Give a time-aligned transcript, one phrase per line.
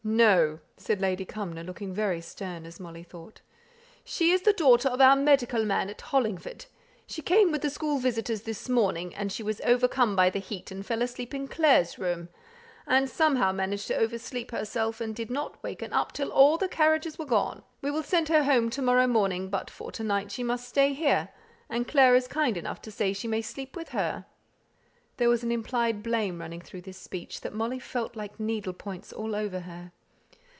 [0.03, 3.41] "No!" said Lady Cumnor, looking very stern, as Molly thought.
[4.03, 6.65] "She is the daughter of our medical man at Hollingford;
[7.05, 10.71] she came with the school visitors this morning, and she was overcome by the heat
[10.71, 12.29] and fell asleep in Clare's room,
[12.87, 16.67] and somehow managed to over sleep herself, and did not waken up till all the
[16.67, 17.61] carriages were gone.
[17.83, 20.93] We will send her home to morrow morning, but for to night she must stay
[20.93, 21.29] here,
[21.69, 24.25] and Clare is kind enough to say she may sleep with her."
[25.17, 29.13] There was an implied blame running through this speech, that Molly felt like needle points
[29.13, 29.91] all over her.